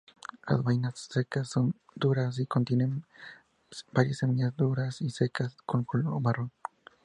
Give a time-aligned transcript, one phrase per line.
[0.47, 3.05] Las vainas secas son duras y contienen
[3.93, 6.51] varias semillas duras, secas de color marrón.